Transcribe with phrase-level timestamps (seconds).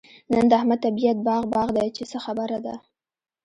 [0.31, 2.75] نن د احمد طبيعت باغ باغ دی؛ چې څه خبره ده؟